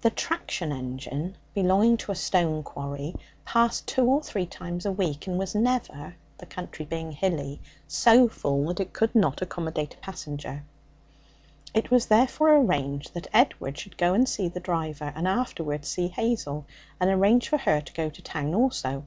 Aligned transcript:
The 0.00 0.08
traction 0.08 0.72
engine, 0.72 1.36
belonging 1.52 1.98
to 1.98 2.10
a 2.10 2.14
stone 2.14 2.62
quarry, 2.62 3.14
passed 3.44 3.86
two 3.86 4.04
or 4.06 4.22
three 4.22 4.46
times 4.46 4.86
a 4.86 4.90
week, 4.90 5.26
and 5.26 5.38
was 5.38 5.54
never 5.54 6.14
the 6.38 6.46
country 6.46 6.86
being 6.86 7.12
hilly 7.12 7.60
so 7.86 8.28
full 8.30 8.68
that 8.68 8.80
it 8.80 8.94
could 8.94 9.14
not 9.14 9.42
accommodate 9.42 9.92
a 9.92 9.98
passenger. 9.98 10.64
It 11.74 11.90
was 11.90 12.06
therefore 12.06 12.56
arranged 12.56 13.12
that 13.12 13.28
Edward 13.34 13.76
should 13.78 13.98
go 13.98 14.14
and 14.14 14.26
see 14.26 14.48
the 14.48 14.58
driver, 14.58 15.12
and 15.14 15.28
afterwards 15.28 15.88
see 15.88 16.08
Hazel, 16.08 16.64
and 16.98 17.10
arrange 17.10 17.50
for 17.50 17.58
her 17.58 17.82
to 17.82 17.92
go 17.92 18.08
to 18.08 18.22
town 18.22 18.54
also. 18.54 19.04